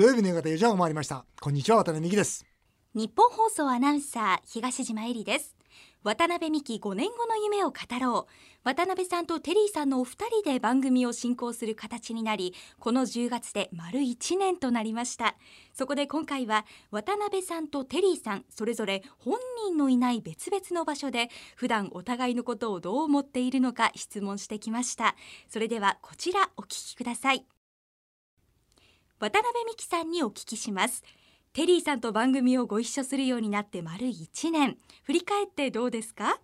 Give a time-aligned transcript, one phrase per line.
[0.00, 1.26] 土曜日の夕方4時半を回りました。
[1.42, 2.46] こんにちは渡辺美希です。
[2.94, 5.54] 日本放送アナウンサー東島えりです。
[6.02, 8.32] 渡辺美希5年後の夢を語ろう。
[8.64, 15.36] 渡辺さんとテリーさんのお二人で番組を進行する形になりこの10月で丸1年となりました。
[15.74, 19.36] そこで今回は渡辺さんとテリーさんそれぞれ本
[19.66, 25.14] 人のいない別々の場所で普段お互いのことをどう思っているのか質問してきました。
[25.50, 27.44] それではこちらお聞きください。
[29.20, 31.04] 渡辺美希さんにお聞きします。
[31.52, 34.78] テリーさんと番組をご一緒するようになって丸1年。
[35.02, 36.40] 振り返ってどうですか？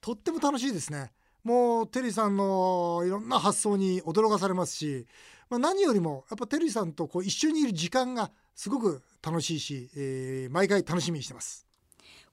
[0.00, 1.12] とっても楽しいですね。
[1.44, 5.06] もうテリーさんのいろんな発想に驚かされますし、
[5.50, 11.66] まあ、何よりもやっぱテリーさんとこう一緒にいる時間がすごく楽しいし、えー、毎回楽しみにしてます。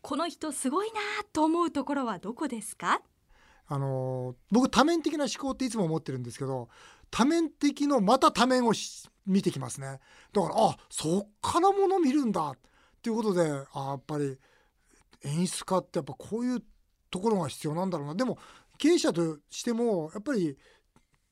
[0.01, 1.01] この人すごいな
[1.33, 3.01] と思うところはどこですか？
[3.67, 6.69] あの僕多面的な思考っていつも思ってるんですけど
[7.15, 8.73] 多面的のまた多面を
[9.27, 9.99] 見てきますね。
[10.33, 12.49] だからあそっからもの見るんだ。
[12.49, 12.57] っ
[13.03, 14.35] ていうことであやっぱり
[15.23, 16.63] 演出家ってやっぱこういう
[17.11, 18.15] ところが必要なんだろうな。
[18.15, 18.39] でも
[18.79, 20.57] 経営者としてもやっぱり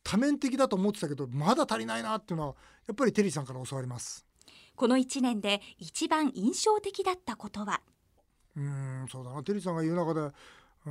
[0.03, 2.55] 多面的だと思ってたけどまだ足りないなっていうのは
[2.87, 4.23] やっぱりテリーさんから教わります。
[4.75, 7.81] この1年で一番印象的だったことは？
[8.55, 9.43] うんそうだな。
[9.43, 10.31] テリーさんが言う中で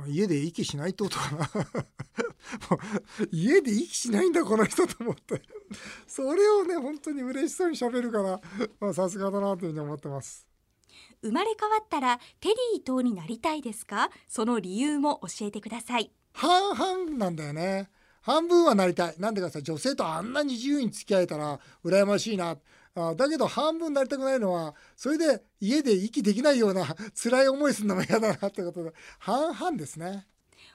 [0.07, 1.49] 家で息しないってことかな。
[3.31, 5.41] 家で息しないんだこの人と思って。
[6.07, 8.41] それをね本当に嬉しそうにしゃべるか
[8.81, 10.47] らさすがだなというふうに思ってます。
[11.21, 14.09] 生まれ変わったらテリー伊藤になりたいですか？
[14.27, 16.11] その理由も教えてください。
[16.33, 17.89] 半々なんだよね。
[18.21, 19.15] 半分はなりたい。
[19.17, 22.57] なんでかさ女性とあんなに自由に付き合えたら羨ましいな
[22.95, 28.93] あだけど半分なりたくないのはそれで家で息できないような 辛い思いするのも嫌だなってことで。
[29.19, 30.27] 半々ですね。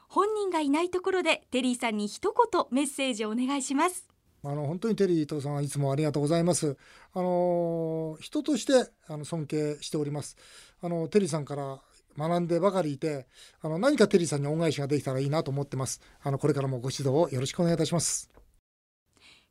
[0.08, 4.08] 本人がいないところでテリーさんに一言メッセージをお願いします。
[4.42, 6.76] あの本当にテリー伊藤さんいつもありがとうございます。
[7.12, 10.36] あの人としてあの尊敬しております。
[10.80, 11.82] あのテリーさんから
[12.16, 13.26] 学んでばかりいて
[13.60, 16.00] あの何かテリーさんに恩返しができたらいいなと思ってます。
[16.22, 18.30] あのこれからもご指導をよろしくお願いいたします。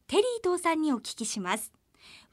[0.08, 1.74] テリー伊藤さんにお聞きします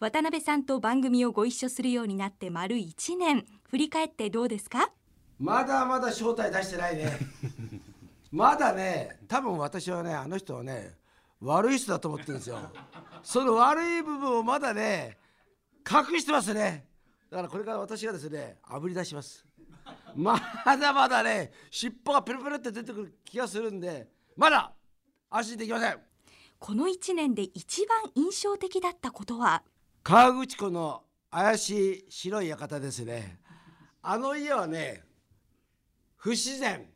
[0.01, 3.47] 渡辺さんと番組をご一緒するようになって丸1年。
[3.69, 4.91] 振り返ってどうですか？
[5.39, 7.19] まだまだ正体出してないね。
[8.31, 10.97] まだね多分私はねあの人はね
[11.41, 12.59] 悪い人だと思ってるんですよ。
[13.23, 15.19] その悪い部分をまだね
[15.89, 16.87] 隠してますね。
[17.31, 19.45] だからこれから私がですねあぶり出します。
[20.15, 24.73] まだまだね尻尾がペロペロって出てくる気がするんでまだ
[25.31, 26.01] 安心できません。
[26.65, 29.65] この1年で一番印象的だったことは？
[30.05, 33.41] 河口湖の怪しい白い館ですね。
[34.01, 35.03] あの家はね
[36.15, 36.87] 不自然。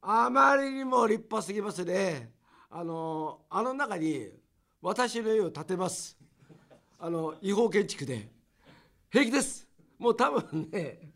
[0.00, 2.32] あまりにも立派すぎますね。
[2.70, 4.30] あのあの中に
[4.80, 6.16] 私の家を建てます。
[6.98, 8.30] あの違法建築で。
[9.10, 9.68] 平気です。
[9.98, 11.12] もう多分ね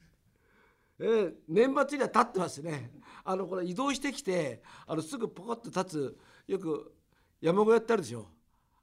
[0.99, 2.91] えー、年末には立ってますね。
[3.25, 6.93] あのこれ移動してきてあのすぐポコッと立つよく
[7.41, 8.27] 山小屋ってあるでしょ。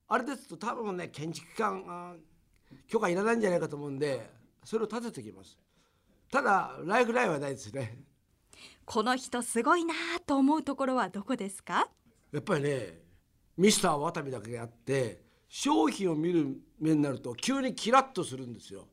[0.07, 2.19] あれですと多分ね建築機関
[2.87, 4.29] 許可いらないんじゃないかと思うんで
[4.63, 5.57] それを立ててきます。
[6.31, 7.97] ただライフラインはないですね。
[8.85, 9.93] この人すごいな
[10.25, 11.89] と思うところはどこですか？
[12.31, 12.99] やっぱりね
[13.57, 18.87] ミスターワタミだけあって商品を見る目になると急にキラッとするんですよ。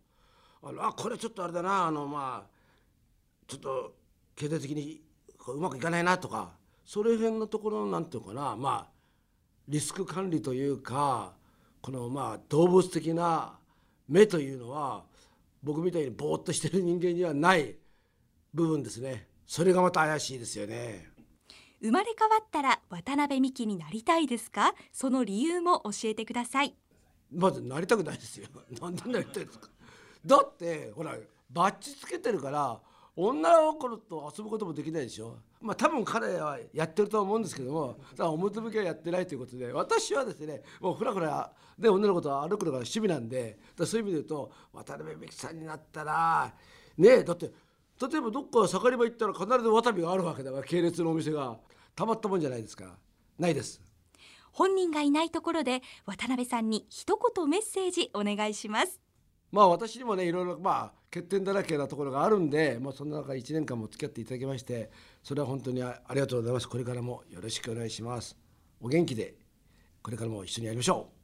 [0.62, 2.50] あのあこれちょっとあれだなあのまあ
[3.46, 3.94] ちょっと
[4.34, 5.00] 経済的に
[5.46, 6.50] うまくいかないなとか
[6.84, 8.97] それ辺のところなんていうかなまあ
[9.68, 11.32] リスク管理というか
[11.80, 13.58] このまあ動物的な
[14.08, 15.04] 目というのは
[15.62, 17.74] 僕みたいにぼーっとしてる人間にはない
[18.54, 19.26] 部分ですね。
[19.46, 21.08] それがまた怪しいですよね。
[21.80, 24.74] 生まれ変わったら渡辺美希になりたいですか？
[24.92, 26.74] その理由も教えてください。
[27.30, 28.48] まずなりたくないですよ。
[28.80, 29.68] なんでなりたいですか？
[30.24, 31.14] だってほら
[31.50, 32.80] バッジつけてるから
[33.20, 35.38] 女の子と遊ぶこともできないでしょ。
[35.60, 46.54] まあ多分彼はやってると思うんですけどもだから表向きはやってないということで私はですねもうふらふらで女の子と歩くのが趣味なんでそういう意味で言うと渡辺美樹さんになったら
[46.96, 51.58] ねえだって例えばどっか盛り場行ったら必ず渡辺があるわけだから系列のお店が。
[51.98, 52.96] たまったもんじゃないですか。
[53.40, 53.80] ないです。
[54.52, 59.07] 本人がいないところで渡辺さんに一言メッセージお願いします。
[59.50, 64.90] まあ私にもねいろいろまあ欠点だらけなところがあるんで、まあ、その中1年間も付き合っていただきまして
[65.22, 66.68] それは本当にありがとうございます。
[66.68, 68.36] これからもよろしくお願いします。
[68.80, 69.34] お元気で
[70.02, 71.18] これからも一緒にやりましょう。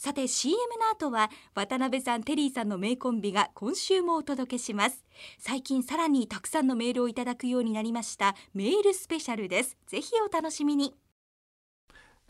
[0.00, 5.04] さて CM の後は渡辺さんテリーさんの名コンビが今週もお届けします。
[5.38, 9.76] 最近さらにたくさんのメールをいただくようになりましたメールスペシャルです。
[9.88, 10.94] ぜひお楽しみに。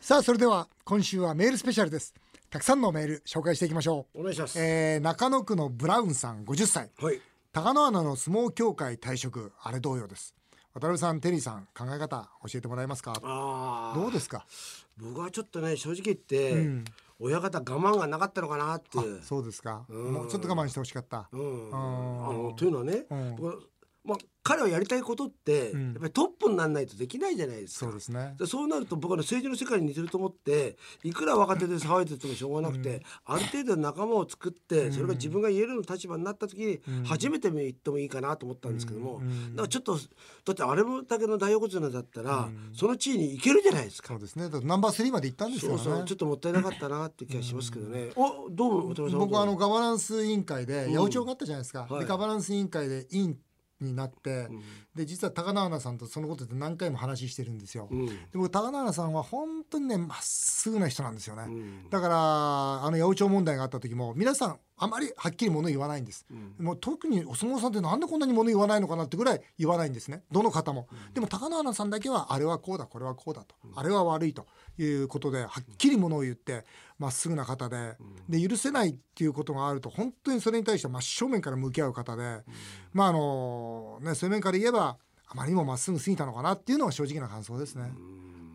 [0.01, 2.15] さあそれでは今週はメールスペシャルです
[2.51, 7.21] たくさんのメール紹介していきましょう、お願いします、えー中野区のブラウンさん50歳はい。
[7.53, 10.35] 高野穴の相撲協会退職あれ同様です。
[10.75, 13.13] 渡辺さんテリーさん考え方教えてもらえますか？
[13.23, 14.47] ああどうですか？
[14.97, 16.85] 僕はちょっとね正直言って、うん。
[17.21, 18.89] 親方我慢がなかったのかなって
[19.23, 19.85] そうですか。
[19.89, 20.13] うん。
[20.13, 21.29] もうちょっと我慢してほしかった。
[21.33, 23.37] うん、んあのというのはね、うん。
[23.37, 23.69] 僕
[24.09, 25.85] まあ、彼はやりたいことって、うん。
[25.89, 27.87] やっぱりトップにならないとできないじゃないですか。
[27.87, 28.35] そうですね。
[28.39, 39.51] でそうなると僕はね政治の世界に似てると思っていくら若手で騒いでてもしょうがなくて、ある程度仲間を作って、それが自分が言えるような立場になった時に、初めて言ってもいいかなと思ったんですけども、うん。
[39.57, 40.01] だからちょっとだ
[40.53, 44.09] ってあれだけの大横綱だったら、その地位に行けるじゃないですか。
[44.09, 44.19] そう。
[44.21, 44.49] ですね。
[44.49, 45.79] ナンバー3まで行ったんですよね。
[45.79, 48.11] そうそうちょっともったいなかったなって気がしますけどね。
[48.17, 50.93] おどうも僕はあのガバナンス委員会でん。
[50.93, 52.01] 八百長があったじゃないですか、はい。
[52.01, 53.39] でガバナンス委員会で委員
[53.81, 54.63] になって、ん。
[54.95, 58.07] で実は高野花さんとそのことで何回も話してるんですよ、うん。
[58.07, 61.91] で僕高野花さんは本当にねまっすぐな人なんですよね、ん。
[61.91, 62.15] だから
[62.85, 66.27] あの八百長問題があった時も皆さんあまりはっきり物言わないんです、
[66.59, 70.23] もう特にお相撲さんってなんでこんなに物言わないのかなってぐらい言わないんですね。
[70.31, 74.47] どの方も、でも高野花さんだけはあれはこうだこれはこうだと、あれは悪いと
[74.79, 76.65] いうことではっきり物を言って
[76.99, 77.97] まっすぐな方で,、
[78.29, 82.43] で許せないっていうことがあると本当にそれに対して真正面から向き合う方で、
[82.93, 84.97] まああのねそういう面から言えば
[85.27, 87.93] あまりにもまっすぐ過ぎたのかなっていうのが正直な感想ですね。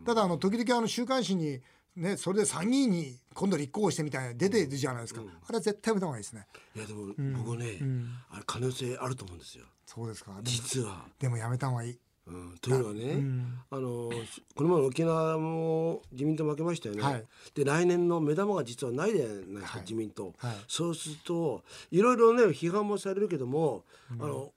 [0.04, 1.60] ただあの時々あの週刊誌に
[1.96, 6.46] ねそれで参議院に今度立候補してみたいな出てるじゃないですか、あれは絶対やめた方がいいですね。
[6.74, 7.06] いやでも
[7.44, 8.08] 僕ね、ん。
[8.30, 9.64] あれ可能性あると思うんですよ。
[9.86, 10.32] そうですか。
[10.42, 11.06] 実は。
[11.18, 11.98] でもやめた方がいい。
[12.26, 13.60] うん、というのはね、ん。
[13.70, 14.10] あの
[14.54, 17.24] この前の沖縄も自民党負けましたよね、はい。
[17.54, 19.80] で来年の目玉が実はないじゃないですか、はい。
[19.82, 20.56] 自民党、はい。
[20.66, 23.84] そうするといろいろね批判もされるけども、
[24.18, 24.52] あの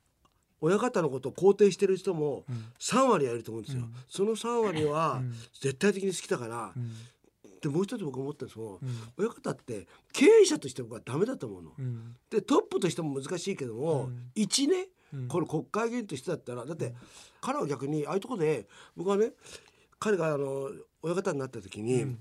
[0.61, 2.45] 親方のことを肯定してる人も
[2.79, 5.21] 3割はいると思うんですよ、その3割は
[5.59, 6.73] 絶対的に好きだから、
[7.61, 8.79] でもう一つ僕思ったんですけど、
[9.17, 11.71] 親方って経営者として僕はダメだと思うの。
[11.77, 12.15] うん。
[12.29, 14.87] でトップとしても難しいけども、一ね、
[15.27, 16.93] この国会議員としてだったらだって
[17.41, 19.31] 彼は逆にああいうところで僕はね
[19.99, 20.69] 彼があの
[21.01, 22.17] 親方になった時に、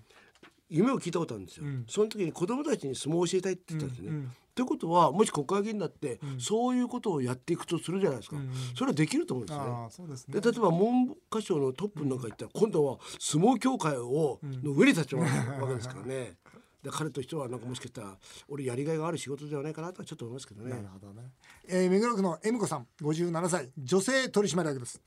[0.69, 4.09] 夢を聞いたことあるんですよ、その時に子供たちに相撲を教えたいって言ったんですね。
[4.09, 8.37] うんうんということはもし国会議員になって、そういうことをやっていくとするじゃないですか、
[8.75, 10.07] それはできると思うんですね。
[10.09, 10.41] ですね。
[10.41, 15.27] で例えば文科省のトップなんか行ったら今度は相撲協会をの上に立ちわ
[15.69, 16.39] けですからね。
[16.83, 18.17] で彼としてはなんかもしかしたら
[18.49, 20.71] 俺やりがいがある仕事ではないかなとはちょっと思いますけどね。
[20.71, 20.77] な。
[20.77, 21.33] るほどね、
[21.69, 25.03] えー、目黒区の恵美子さん57歳女性取締役です、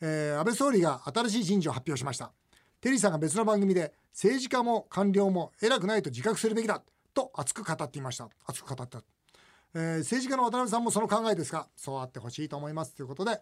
[0.00, 2.30] えー、安倍総理が新しい人事を発表しました
[2.84, 6.82] テリーさんが別の番組で政治家も官僚も偉くないと自覚するべきだ。
[7.14, 8.28] と熱く語っていました。
[8.46, 9.02] 熱く語った、
[9.74, 13.36] えー、政治家の渡辺さんもその考えですがそうあってほしいと思いますということで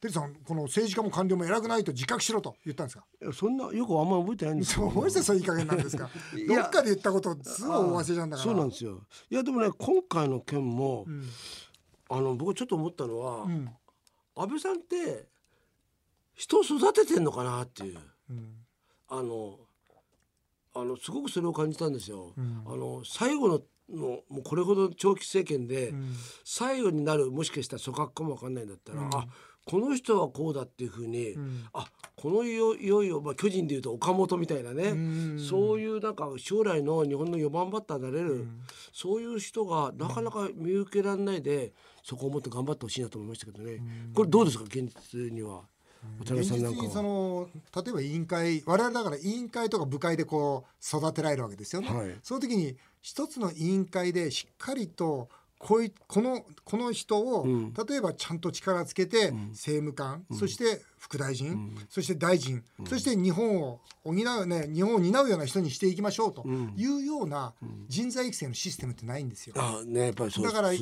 [0.00, 3.04] テリーさんこの政治家も官僚も偉くないと自覚しろと言ったんですか？
[3.34, 4.90] そんなよくあんま覚えてないんです よ。
[4.94, 5.00] ど。
[5.02, 6.08] うしてそういい加減なんですか？
[6.48, 8.50] どっかで言ったことすぐお忘れちゃうんだから。
[8.50, 9.02] そうなんですよ。
[9.28, 11.22] いやでもね今回の件も、ん。
[12.08, 13.68] あの僕ちょっと思ったのは、うん。
[14.36, 15.26] 安倍さんって
[16.34, 17.98] 人を育ててんのかなっていう。
[18.30, 18.54] うん
[19.10, 19.58] あの
[20.74, 22.32] あのすごくそれを感じたんですよ。
[22.40, 22.62] ん。
[22.66, 23.60] あの最後の
[23.90, 26.14] のもうこれほど長期政権で、ん。
[26.44, 29.26] 最後になるもしかしたら組閣かもわかんないんだったら、あ
[29.66, 31.64] この人はこうだっていうふうに、ん。
[31.72, 35.40] あこのいよいよまあ、巨人でいうと岡本みたいなね、ん。
[35.40, 38.46] そういうなんか将来の日本の4番バッターになれる、
[38.92, 41.72] そういう人がなかなか見受けられないで
[42.04, 43.82] そこをもっと頑張ってほしいなと思いましたけどね、
[44.14, 45.62] これどうですか現実には？
[46.24, 46.82] 渡辺現さんなんかは。
[46.82, 47.48] 実にその
[47.84, 51.88] 例えば委員会我々だから委員会とか部会でこう育てられるわけですよね。
[51.88, 52.16] はい。
[52.22, 55.28] その時に一つの委員会でしっかりと
[55.60, 57.74] こういこのこの人を、ん。
[57.74, 67.52] 例えばちゃんと力つけて、政務官、そして副大臣、そして大臣、そして日本を補うね日本を担うような人にしていきましょうというような
[67.88, 69.54] 人材育成のシステムってないんですよ。
[69.58, 70.80] あねやっぱりそうだから例え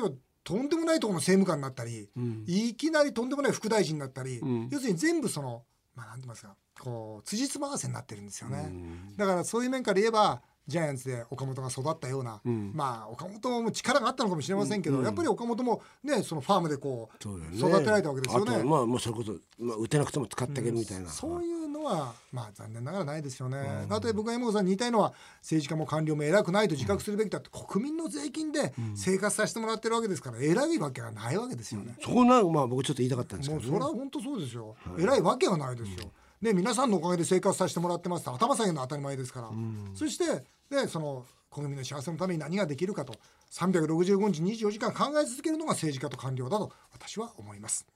[0.00, 0.10] ば
[0.44, 2.08] とんでもないところの政務官になったり、
[2.46, 4.68] いきなりとんでもない副大臣になったり、ん。
[4.70, 5.62] 要するに全部その
[5.94, 8.72] まあなんて言いますかこう辻褄合わせになってるんですよね、
[9.16, 12.40] だからそういう面から言えばジャイアンツで岡本が育ったような、
[12.72, 18.56] まあ岡本も力があったのかもしれませんけど、やっぱり岡本もねそのファームでこう育てられたわけですよね。
[18.56, 23.58] あまあまあそれこそ、まあ、打てなくても使ってあげるみたいな、そういうのはまあ残念ながらないですよね。
[23.88, 31.96] あとで僕が山本さんに言いたいのは政治家も官僚も偉くないと自覚するべきだって国民の税金で生活させてもらってるわけですから偉いわけがないわけですよね。
[32.00, 34.76] そこなまあ僕ちょっと言いたかったんですけもうどねそれは本当そうですよ。
[34.98, 36.12] 偉いわけがないですよ。
[36.42, 39.50] ね皆さんのおかげで生活させてもらってますって頭下げるのは当たり前ですから。
[39.94, 40.24] そして
[40.70, 43.14] ねその国民の幸せのために何ができるかと
[43.52, 47.86] 365日24時間考え続けるのが政治家と官僚だと私は思います。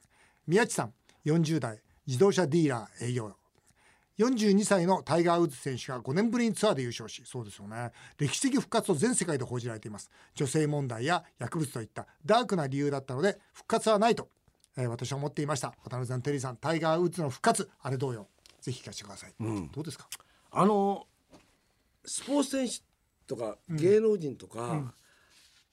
[0.47, 0.93] 宮地さん
[1.25, 3.33] 40代自動車ディーラー営業。
[4.19, 7.91] 42歳のタイガー・ウッズ選手が5年ぶりにツアーで優勝しそうですよね。
[8.19, 10.11] 歴史的復活と全世界で報じられています。
[10.35, 14.29] 女性問題や薬物といったダークな理由だったので復活はないと、
[14.77, 15.75] えー私は思っていました。
[15.85, 18.29] 渡辺さんテリーさんタイガー・ウッズの復活あれどうよ
[18.67, 19.71] ぜひ聞かせてください、ん。
[19.71, 20.09] どうですか？
[20.51, 21.07] あの
[22.05, 22.81] スポーツ選手
[23.29, 24.93] とか芸能人とか、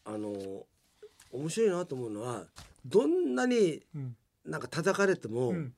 [0.05, 0.65] あの
[1.31, 2.45] 面白いなと思うのは
[2.85, 4.15] どんなにうん。
[4.45, 5.73] なんか叩かれても、うん。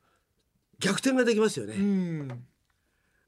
[0.80, 1.76] 逆転ができますよね。
[1.76, 2.46] うん。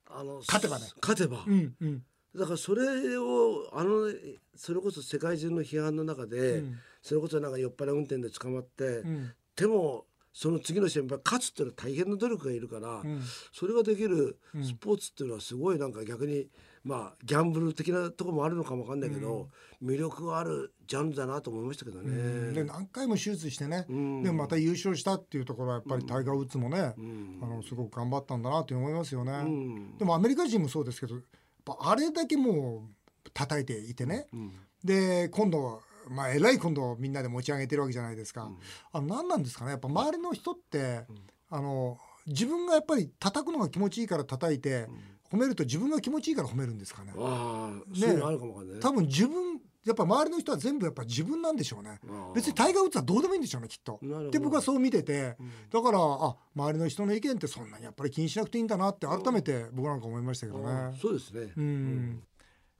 [0.09, 0.87] あの勝てばね。
[1.01, 2.03] 勝てば、うんうん。
[2.35, 4.11] だからそれをあの
[4.55, 6.79] それこそ世界中の批判の中で、うん。
[7.01, 9.31] それこそなんか酔っ払い運転で捕まって、うん。
[9.55, 10.05] でも
[10.37, 13.23] その次の試合やっぱり勝つっていうのは大変な努力がいるから、うん。
[13.51, 14.63] それができるうん。
[14.63, 16.47] スポーツっていうのはすごいなんか逆に
[16.83, 19.49] まあギャンブル的なところもあるのかもわかんないけど、
[19.83, 22.53] 魅力があるジャンルだなと思いましたけどね。
[22.53, 24.21] で何回も手術してね、うん。
[24.21, 27.39] でもまた優勝したっていうところはやっぱりタイガー・ウッズもね、うん。
[27.41, 29.97] あのすごく頑張ったんだなと思いますよね、うん。
[29.97, 31.23] でもアメリカ人もそうですけどやっ
[31.65, 32.87] ぱあれだけも
[33.25, 34.27] う叩いていてね。
[34.31, 34.51] うん。
[34.83, 38.57] で今度まあえらい今度みんなで持ち上げてるわけじゃないですか、うん。
[38.91, 39.71] あの何なんですかね。
[39.71, 41.05] やっぱ周りの人って、
[41.49, 44.87] あの自分がやっぱり叩くのが気持ちいいから叩いて、
[45.31, 47.13] 褒めると自分が気持ちいいから褒めるんですかね。
[47.17, 48.19] ああ、ね。
[48.21, 48.79] あね。
[48.79, 51.99] 多分自分やっぱ周りの人は全部やっぱ自分なんでしょうね。
[52.35, 53.99] 別にタイガー・ウッズはどうでもいいんでしょうねきっと。
[54.31, 55.37] で僕はそう見てて。
[55.39, 55.51] うん。
[55.69, 60.97] だからあ周りの人の意見ってそんなにやっぱり気にしなくていいんだなって改めて僕なんか思いましたけどね。
[61.01, 61.53] そうですね。
[61.55, 62.23] うん、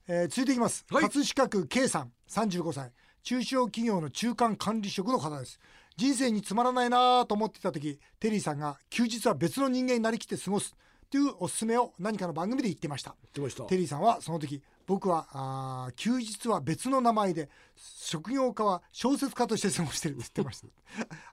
[0.08, 1.04] えー続いていきます、はい。
[1.04, 2.92] 葛飾区 K さん35歳
[3.28, 5.60] 中小企業の中間管理職の方です
[5.98, 10.74] 人生につまらないなと思っていた時テリーさんが休日は別の人間になりきって過ごす
[11.12, 13.66] というおすすめを何かの番組で言ってました来ました。
[13.66, 20.68] テリーさんはその時僕はあー休日は別の名前で職業家は小説家として過ごしてるって言ってました。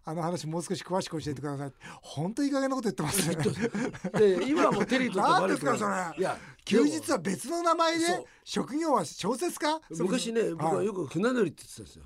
[0.10, 1.72] あの話もう少し詳しく教えてください。
[2.02, 3.36] 本当いい加減なこと言ってますね。
[4.18, 6.18] で今はもうテリーと何ですかそれ。
[6.18, 9.80] いや休日は別の名前で職業は小説家？
[9.90, 10.86] 昔ね僕ははい。
[10.86, 12.04] よく船乗りって言ってたんですよ。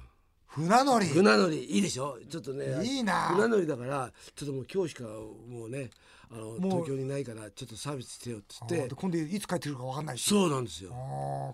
[0.49, 1.07] 船乗り。
[1.07, 1.65] 船乗り。
[1.65, 2.19] いいでしょ？
[2.29, 3.29] ちょっとねいいな。
[3.35, 5.89] 船乗りだからちょっともう今日しかもうね
[6.31, 8.89] あのもう東京にないからちょっとサービスしてよっつって。
[8.89, 10.29] で今度いつ帰ってくるか分かんないし。
[10.29, 10.91] そうなんですよ。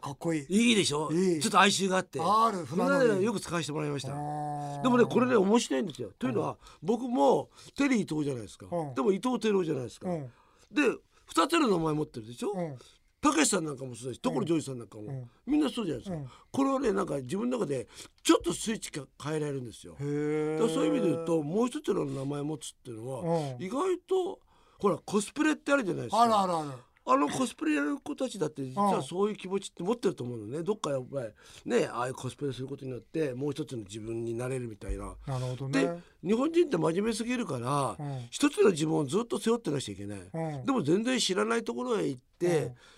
[0.02, 0.70] かっこいい。
[0.70, 1.10] いいでしょ？
[1.12, 1.40] いい。
[1.40, 2.20] ちょっと哀愁があって。
[2.20, 4.08] ある船乗りはよく使わせてもらいました。
[4.08, 4.14] で
[4.88, 6.10] もねこれね面白いんですよ。
[6.18, 8.66] というのは僕もテリー伊藤じゃないですか。
[8.70, 8.94] うん。
[8.94, 10.08] でも伊藤輝郎じゃないですか。
[10.08, 10.22] うん。
[10.72, 10.82] で
[11.34, 12.52] 2つの名前持ってるでしょ？
[12.52, 12.78] うん。
[13.20, 15.30] たけしさんなんかもそうだし所ジョージさんなんかも、うん。
[15.46, 16.26] みんなそうじゃないですか、うん。
[16.52, 17.88] これはねなんか自分の中で
[18.22, 19.94] ちょっとスイッチが変えられるんですよ。
[19.94, 23.20] だそういう意味で言うともう一つの名前を持つっていうのは、
[23.56, 23.64] うん。
[23.64, 24.40] 意外と
[24.78, 26.22] ほらコスプレってあるじゃないですか。
[26.22, 26.68] あるあるある。
[27.06, 30.62] あのコスプレやる子たちだって実はそういう気持ちって持ってると思うのね。
[30.62, 35.14] どっかやっぱりねああいうコスプレすることによってもう一つの自分になれるみたいな。
[35.26, 38.26] なるほどでね日本人って真面目すぎるから、うん。
[38.30, 40.64] 一つの自分をずっと背負ってなくちゃいけない、うん。
[40.64, 42.24] でも全然知らないところへ行って、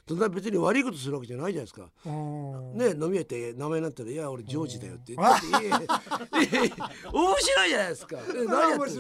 [0.06, 1.90] そんな別に悪いことするわけじゃないじゃないですか。
[2.06, 2.78] うん。
[2.78, 6.72] ね、飲み屋行って名前なんて言ったら「いや俺ジョージだよ」って言って
[7.12, 8.16] 面白いじゃないですか。
[8.18, 8.90] え何やって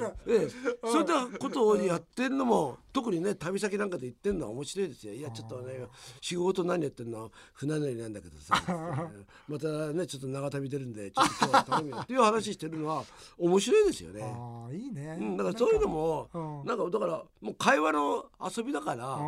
[0.82, 5.14] そういったことをやってるのも特にね旅先なんかで言ってんのは面白いですよ。
[5.14, 5.86] いやちょっとね
[6.20, 7.30] 仕事何やってんの？
[7.54, 8.56] 船乗りなんだけどさ。
[9.46, 13.04] またねちょっと長旅出るんでちょっと今日は頼むよっていう話してるのは
[13.38, 14.22] 面白いですよね。
[14.24, 15.16] ああいいね。
[15.20, 16.66] うん、だからそういうのもうん。
[16.66, 18.26] なんかだからもう会話の
[18.56, 19.06] 遊びだから。
[19.14, 19.20] う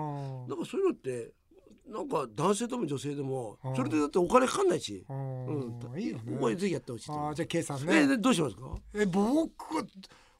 [0.46, 0.48] ん。
[0.48, 1.32] なんかそういうのって
[1.88, 6.36] なんか男性でも女性でもうんそれでだってお金かかんないし、うんうん、いいよね。
[6.38, 8.06] こぜひやってほしいあーじゃあんえね。
[8.08, 8.62] でどうしますか？
[8.94, 9.84] え僕は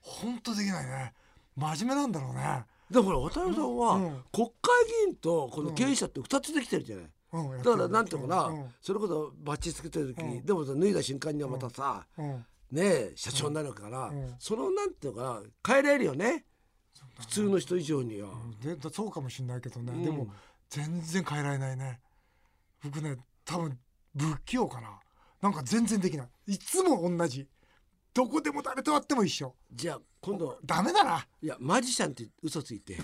[0.01, 1.15] 本当できないね。
[1.57, 2.65] 真面目なんだろうね。
[2.91, 4.03] だから渡辺さんはうん。
[4.33, 7.09] 国会議員とこの経営者って2つできてるじゃない、う
[7.59, 8.65] んだからなんていうのかな、うん。
[8.81, 12.45] それこそバッチつけてる時でもさ脱いだ瞬間にはまたさ、うん。
[12.73, 14.35] ねえ社長になるから、うん。
[14.39, 15.43] そのなんていうのかな？
[15.67, 16.45] 変えられるよね。
[17.21, 18.31] 普通の人以上には。
[18.63, 20.05] でだそうかもしれないけどね、うん。
[20.05, 20.29] でも
[20.71, 22.01] 全然変えられないね。
[22.83, 23.79] 僕ね多分
[24.17, 25.01] 不器用かな。
[25.41, 26.29] なんか全然できない。
[26.55, 27.47] いつも同じ。
[28.15, 29.55] どこでも誰と会っても一緒。
[29.73, 31.27] じゃあ今度ダメだな。
[31.41, 32.99] いやマジシャンって嘘ついて。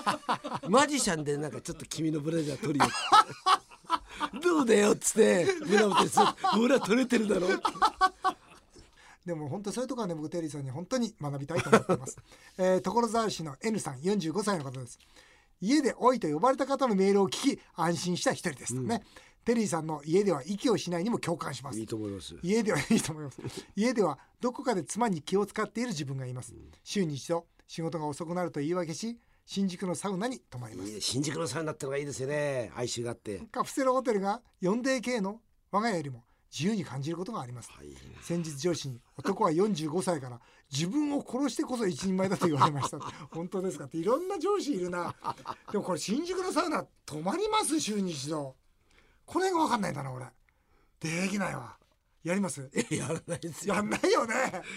[0.68, 2.90] マジシャンでなんかちょっと君のブラジャー取るよ
[4.42, 6.26] どうだよっつって胸元でそう
[6.60, 7.48] 俺は取れてるだろ
[9.24, 12.16] でも本当そういうところはね僕テリーさんに本当に学びたいと思ってます、
[12.56, 14.98] えー、所沢市の N さん45歳の方です
[15.60, 19.02] 家で「おい」と呼ばれた方のメールを聞き安心した一人です、ね。
[19.44, 21.80] テリーさんの家では息をしないにも共感します。
[21.80, 22.36] いいと思います。
[22.42, 23.40] 家ではいいと思います。
[23.74, 26.54] 家ではどこかで妻に気を使っている自分がいます。
[26.84, 31.00] 週に一度仕事が遅くなると言い訳し新宿のサウナに泊まります。
[31.00, 32.70] 新宿のサウナってのがいいですよね。
[32.74, 33.38] 哀愁があって。
[33.50, 37.70] カプセルホテルが 4DK の我が家よりも自由に感じることがあります。
[37.72, 37.88] はい
[38.20, 42.98] 先日上司に男は45歳から自分を殺してこそ一人前だと言われました。
[43.30, 43.84] 本当ですか？
[43.86, 45.14] っていろんな上司いるな。
[45.72, 47.80] でもこれ新宿のサウナ泊まります？
[47.80, 48.56] 週に一度。
[49.24, 50.26] これが分かんないんだな俺。
[51.00, 51.76] できないわ。
[52.22, 52.68] やります？
[52.90, 53.74] やらないですよ。
[53.76, 54.34] やんないよね。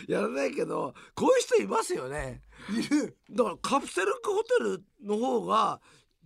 [0.07, 2.43] やらないけどこういう人いますよね。
[2.69, 3.17] いる。
[3.31, 5.81] だからカプセルホテルの方が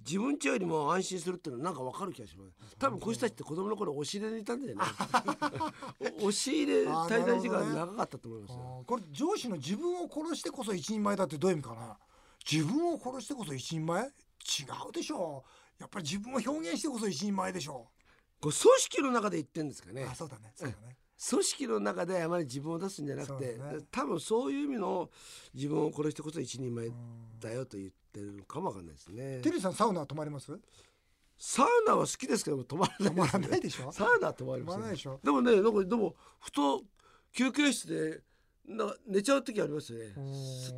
[0.06, 2.76] 自分家よりも安心するっていうのはなんかわかる気がします。
[2.78, 4.84] 多分こういう人たちって子供の頃押し入れにいたんだよね。
[6.22, 11.98] お押し入れ滞在時間長かったと思いますあよーこれ上司の自分を殺してこそ一人前だってどういう意味かな？
[12.50, 14.04] 自分を殺してこそ一人前？
[14.04, 14.08] 違
[14.90, 15.44] うでしょ
[15.80, 17.88] やっぱり自分を表現してこそ一人前でしょ
[18.40, 20.06] これ組織の中で言ってんですかね。
[20.06, 20.52] あそうだね。
[20.56, 20.98] そうだね。
[21.30, 23.78] 組織の中であまり自分を出すんじゃなくて、ね。
[23.90, 25.10] 多分そういう意味の
[25.54, 26.90] 自分を殺してこそ一人前
[27.40, 29.40] だよと言ってるのかもわかんないですね。
[29.42, 30.52] テリーさんサウナは泊まります？
[31.38, 33.92] サウナは好きですけど止まらない泊まらないでしょ？
[33.92, 35.20] サウナは止まり泊ませんまらないでしょ？
[35.24, 36.84] でもねなんかでもふと
[37.34, 38.22] 休憩室で
[38.68, 40.06] な寝ちゃう時ありますよね。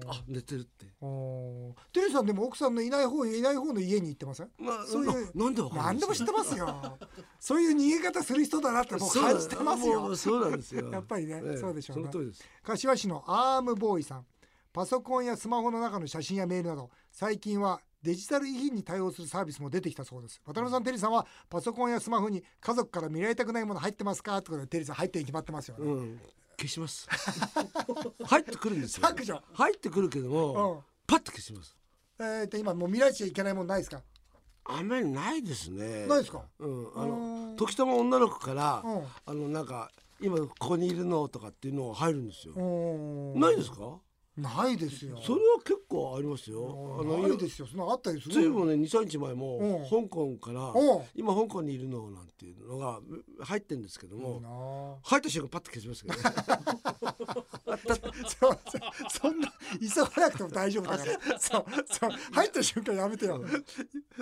[0.07, 0.85] あ寝てるって。
[0.87, 4.49] テリーさんでも奥さんのいない方いない方の家に行ってません？
[4.59, 6.97] まあそういうななんでわかんでも知ってますよ。
[7.39, 10.89] そういう逃げ方する人だなってもう感じてますもようそうなんですよ。
[10.91, 12.09] やっぱりねええそうでしょうね
[12.63, 14.25] 柏市のアームボーイさん。
[14.73, 20.39] パソコンやスマホの中の写真やメールなど最近はデジタル遺品に対応するサービスも出てきたそうです。
[20.45, 26.21] 渡辺さんテリーさんはパソコンやスマホに家族から見られたくないもの入ってますかってことでテリーさん入ってに決まってますよね、うん。
[26.59, 27.07] 消します。
[28.23, 29.07] 入ってくるんですよ。
[29.07, 29.41] 削除。
[29.51, 30.79] 入ってくるけども、うん。
[31.07, 31.75] パッと消します。
[32.19, 34.03] えー、と今もう見られちゃいけないものないですか？
[34.65, 36.05] あんまりないですね。
[36.05, 36.43] ないですか？
[36.59, 36.87] うん。
[36.95, 37.55] あうのん。
[37.55, 39.03] 時たま女の子から、うん。
[39.25, 39.89] あのなんか
[40.21, 42.53] 今ここにいるのとかっていうのが入るんですよ、
[43.35, 44.01] ないですか？
[44.37, 45.19] ないですよ。
[45.19, 46.97] それは結構ありますよ。
[46.99, 47.67] あのないですよ。
[47.67, 49.89] そのあったりするついもね23日前もうん。
[49.89, 51.03] 香港からうん。
[51.15, 52.99] 今香港にいるのなんていうのが
[53.41, 54.39] 入ってるんですけども
[55.01, 56.21] な入った瞬間パッと消しますけどね。
[56.25, 57.77] あ
[59.09, 61.39] そんな急がなくても大丈夫だから。
[61.39, 61.65] そう。
[61.89, 63.43] そう入った瞬間やめてよ、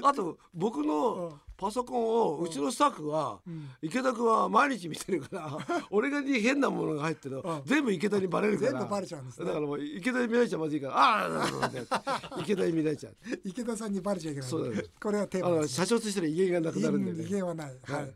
[0.04, 0.88] あと僕うん。
[0.88, 3.70] のパソコンをうちのスタッフはうん。
[3.82, 5.58] 池田君は毎日見てるから
[5.90, 7.44] 俺がに変なものが入ってるうん。
[7.44, 8.72] の全部池田にバレるから。
[8.72, 9.46] 全部バレちゃうんですね。
[9.46, 11.30] だからもう池田に見られちゃまずいからああ
[12.42, 17.68] 池田に見られちゃう池田さんにバレちゃいけないそうだねこれはテーマです社長としての威厳がなくなるんで威ね厳はない。
[17.84, 18.12] ははいい。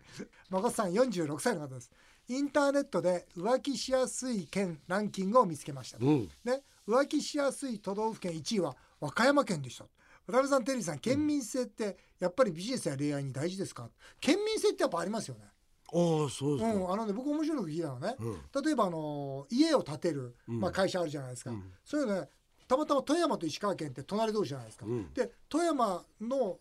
[0.49, 1.91] 誠さん46歳の方です。
[2.27, 5.97] インターネットで浮気しやすい県ランキングを見つけました。
[5.99, 9.85] うんね、浮気しやすい都道府県1位は和歌山県でした。
[10.27, 13.89] 渡辺さん、テリーさん、県民性ってやっぱりビジネスや恋愛に大事ですか？
[14.19, 15.41] 県民性ってやっぱありますよね。
[15.91, 18.15] ああそうですか、うん、あのね、僕面白いこと聞いたのね。
[18.19, 22.29] うん例えばあの家を建てる、うんまあ、会社あるじゃないですか、うんそういうのね
[22.69, 25.11] たまたま富山と石川県って隣同士じゃないですか、うん。
[25.11, 26.59] で富山の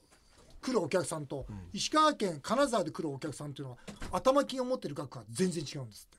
[0.60, 3.78] 来るお客さんと、石川県金沢で来るお客さんっていうのは
[4.10, 6.18] 頭金を持ってる額が全然違うんですっ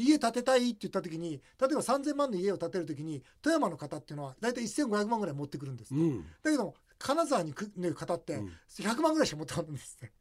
[0.00, 6.22] 家建てたいって言った時に例えば3000万の家を建てる時に富山の方っていうのは大体1500万ぐらい持ってくるんですうん。
[6.44, 8.52] だけども金沢に来る方ってうん。
[8.68, 10.12] 100万ぐらいしか持ってこないんですって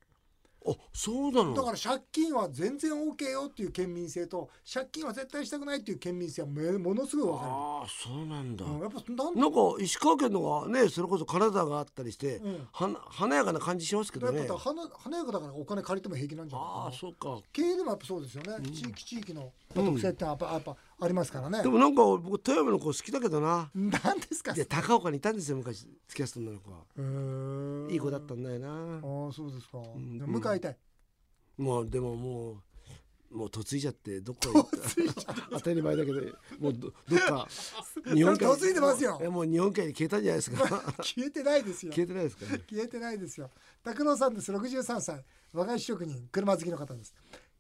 [0.68, 1.54] あそうなの？
[1.54, 12.68] だから借金は全然 OK よっていう県民性と借金は絶対したくないっていう県民性はめものすごい分かああそうなんだ、る、うん、やっぱなんなんか石川県のがねそれこそ金沢があったりして、うん。
[12.72, 14.40] はな華やかな感じしますけどね。
[14.40, 16.88] やっぱ華華やかだからお金借りても平気なんじゃないかあな。
[16.88, 17.40] あそうか。
[17.54, 19.52] 経営でもやっぱそうですよね、地域地域の
[19.86, 21.62] 特性ってやっぱ,、やっぱありますからね。
[21.64, 23.70] でもなんか僕富山の子好きだけどな。
[23.76, 24.54] 何ですか？
[24.54, 26.78] で高岡にいたんですよ昔付き合ってた女の子は。
[26.98, 27.92] へー。
[27.92, 28.68] いい子だったんだよな。
[28.68, 30.18] ああそうですか、ん。
[30.18, 30.78] でも迎えたい、
[31.58, 32.58] もうでももう
[33.30, 35.34] もう嫁いじゃってどっか行った。
[35.52, 36.22] 当たり前だけど
[36.60, 37.48] もうどどっか。
[38.16, 39.20] 日本海嫁いでますよ。
[39.22, 40.68] えもう日本海に消えたんじゃないですか。
[41.04, 41.92] 消えてないですよ。
[41.92, 42.62] 消えてないですかね。
[42.70, 43.52] 消えてないですよ。
[43.84, 44.52] 拓郎さんです。
[44.52, 45.26] 63歳。
[45.52, 46.30] 和菓子職人。
[46.32, 47.14] 車好きの方です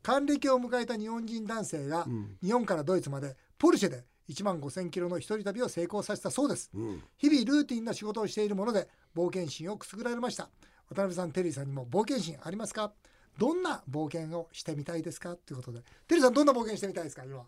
[0.07, 2.37] 還暦を迎えた日本人男性が、ん。
[2.41, 7.03] 日本からドイツまでポルシェで1万5000キロの一人旅を成功させたそうです、うん。
[7.17, 10.49] 日々ルーティンな仕事をしているもので冒険心をくすぐられました。
[10.87, 12.93] 渡辺さんテリーさんにも冒険心ありますか？
[13.37, 15.35] どんな冒険をしてみたいですか？
[15.35, 15.81] ということで。
[16.07, 17.25] テリーさんどんな冒険してみたいですか？
[17.25, 17.43] 今。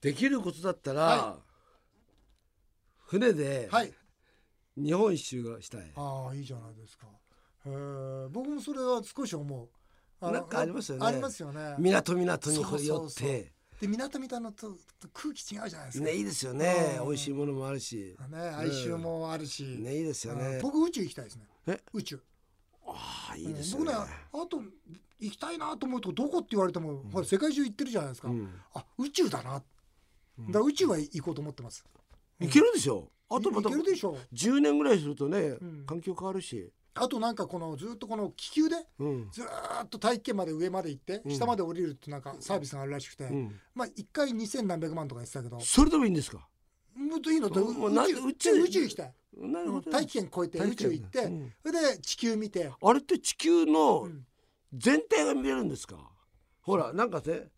[0.00, 1.36] できることだったら、は
[3.08, 3.92] 船ではい。
[4.78, 7.06] 日本一周がしたい、ああいいじゃないですか。
[7.66, 9.58] へえ僕もそれは少し思う。
[9.58, 9.68] の
[10.20, 11.06] なんかありますよね。
[11.06, 11.76] ありますよね。
[11.78, 13.28] 港港にこうそうそう。
[13.28, 13.52] って。
[13.80, 16.04] で港みたいなのとと空気違うじゃないですか。
[16.04, 16.96] ねいいですよね。
[17.00, 17.06] うん。
[17.08, 18.16] 美味しいものもあるし。
[18.30, 20.40] ね哀愁もあるし、ねいいですようん。
[20.40, 21.44] ね僕宇宙行きたいですね。
[21.66, 21.80] え？
[21.92, 22.20] 宇宙。
[22.86, 23.92] ああいいですよね。
[23.92, 24.62] 僕ねあと
[25.18, 28.50] 行きたいなと思うとどこって言われても、ほら世界中行ってるじゃないですか、うん。
[28.74, 29.62] あ宇宙だな。
[30.50, 31.84] だ宇宙は行こうと思ってます、
[32.40, 33.10] いけるでしょ。
[33.28, 34.10] あとまたいけるでしょ。
[34.10, 35.84] う10年ぐらいするとね、ん。
[35.86, 39.30] 環境変わるしあとなんかこのずっとこの気球でうん。
[39.30, 41.30] ずーっと大気圏まで上まで行ってうん。
[41.30, 43.60] 下まで降りるってなんかサービスがあるらしくて、うん。
[43.74, 45.60] まあ1回2000何百万とか言ってたけど。
[45.60, 46.48] それでもいいんですか？
[46.96, 47.48] もっといいの？
[47.48, 49.14] ってもうなんで宇宇宙宙宇宙行きたい。
[49.38, 49.90] なるほど。
[49.90, 51.52] 大気圏越えて宇宙行って、うん。
[51.64, 54.26] それで地球見て、あれって地球のうん。
[54.74, 55.96] 全体が見れるんですか？
[56.60, 57.48] ほらなんかね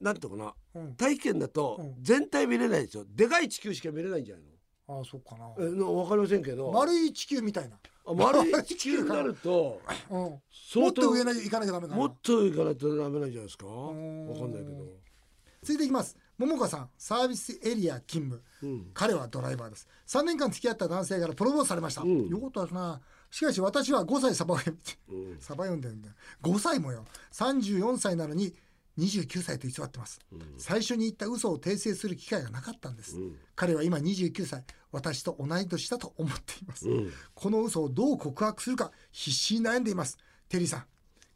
[0.00, 0.82] なんていうのかな？
[0.82, 1.94] うん、大気圏だとうん。
[2.02, 3.04] 全体見れないですよ。
[3.08, 4.44] でかい地球しか見れないんじゃない
[4.88, 5.46] ああそっかな。
[5.46, 6.70] のえのわかりませんけど。
[6.72, 11.96] 丸い地球みたいな、あ丸い地球になるとうん、も相っと上に行かなきゃダメかな。
[11.96, 13.66] もっと行かないとダメなんじゃないですか？
[13.66, 13.94] わん。
[14.34, 14.84] かんないけど。
[15.62, 16.16] 続いていきます。
[16.38, 18.42] 桃花さんサービスエリア勤務。
[18.62, 18.90] うん。
[18.92, 19.86] 彼はドライバーです。
[20.08, 22.26] 3年間付き合った男性からプロポーズされました、うん。
[22.26, 23.00] よかったですな。
[23.30, 24.76] しかし私は5歳サバ読
[25.08, 25.14] み。
[25.16, 25.40] うん。
[25.40, 26.08] サバ読んでるんだ。
[26.08, 27.04] よ5歳もよ。
[27.32, 28.52] 34歳なのに
[28.98, 30.20] 29歳と偽ってます。
[30.58, 33.36] 最初に言った嘘を訂正する機会がなかったんです、うん。
[33.54, 37.12] 彼は今29歳私と同い年だと思っています、うん。
[37.34, 40.18] この嘘をどう告白するか必死に悩んでいます。
[40.48, 40.84] テリーさん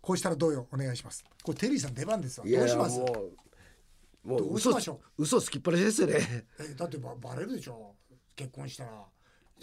[0.02, 0.68] こうしたらどうよ？
[0.72, 1.24] お願いします。
[1.42, 3.00] これテリーさん出番ですわどうします？
[3.00, 3.06] も
[4.24, 6.46] うもどうしましょ嘘つきっぱなしですよね。
[6.60, 7.94] えだってばバレるでしょ。
[8.36, 9.04] 結婚したら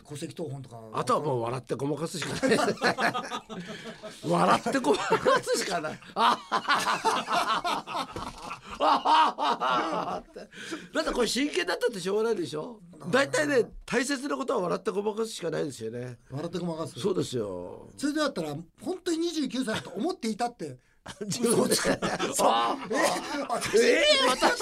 [0.08, 0.79] 戸籍謄本とか。
[0.93, 2.58] あとはもう笑ってごまかすしかない。
[4.27, 5.99] 笑ってごまかすしかない。
[10.93, 12.79] だってこれ真剣だったってしょうがないでしょ？
[13.10, 16.17] 大体ね大切なことは笑ってごまかすしかないですよね。
[16.32, 16.99] 笑ってごまかす？
[16.99, 17.89] そうですよ。
[17.97, 20.77] それでだったら本当に29歳だと思っていたって
[21.26, 21.94] 自分でそう。
[22.48, 22.78] あ
[23.50, 24.62] 私えー私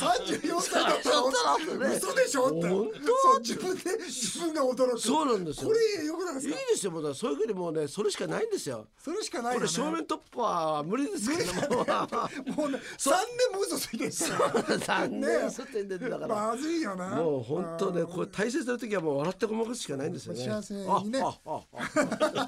[0.00, 2.68] 34歳だったらそうだね嘘でしょって。
[2.68, 5.00] 本そう自分で自分が驚く。
[5.00, 5.68] そうなんですよ。
[5.68, 8.86] これよくないですいいかですよもうそういうふうにもうねそれしかないんですよ。
[8.98, 11.76] それしかないこれ正面突破は無理ですけども。
[11.76, 13.10] もうね 3
[13.42, 14.78] 年も嘘ついてるから。
[14.78, 16.28] 残念嘘ってんでんだから。
[16.28, 20.44] まずいよなもう本当ねこれ大切な時はもう笑ってごまかすしかないんですよね。
[20.44, 21.20] 幸せにね。
[21.20, 21.60] あああ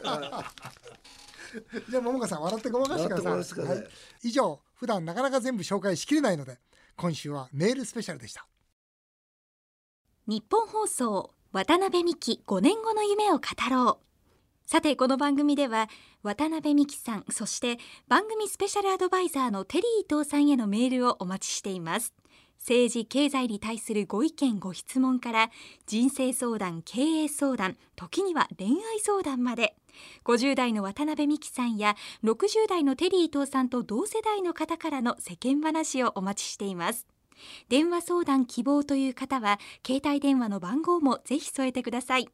[0.04, 0.52] あ
[1.88, 3.76] じゃあ桃花さん笑ってごまかしてください、笑ってごまかしてください。
[3.78, 3.90] はい。
[4.22, 6.58] 以上普段なかなか全部紹介しきれないので
[6.96, 8.46] 今週はメールスペシャルでした。
[10.26, 14.12] 日本放送渡辺美希5年後の夢を語ろう。
[14.64, 15.88] さてこの番組では
[16.22, 22.14] 渡辺美希さんそして番組スペシャルアドバイザーのテリー伊藤さんへのメールをお待ちしています
[22.62, 25.50] 政治経済に対するご意見ご質問から
[25.86, 29.74] 人生相談経営相談時には恋愛相談まで。
[30.24, 37.06] 50代の渡辺美希さんや60代のテリー伊藤さんと同世代の方からの世間話をお待ちしています。
[37.68, 42.28] 電話相談希望という方は携帯電話の番号もぜひ添えてください。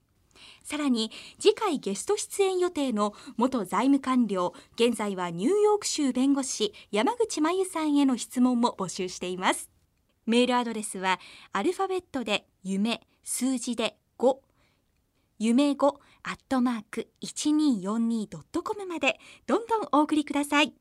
[0.63, 1.11] さらに
[1.41, 9.78] 次回ゲスト出演予定の元財務官僚現在はニューヨーク州弁護士山口真由さんへの質問も募集しています。
[10.29, 11.19] メールアドレスは
[11.53, 14.37] アルファベットで夢数字で5
[15.39, 15.87] 夢5
[16.25, 20.75] アットマーク 1242.com までどんどんお送りください。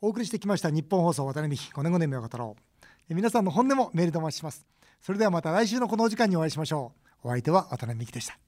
[0.00, 2.84] お送りしてきました日本放送渡辺美希5年5年目を語ろう。
[3.08, 4.66] え皆さんの本音もメールでお待ちします。
[5.00, 7.28] それではまた来週のこのお時間にお会いしましょう。
[7.28, 8.38] お相手は渡辺美希でした。